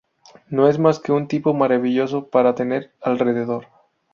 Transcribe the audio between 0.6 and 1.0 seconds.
es más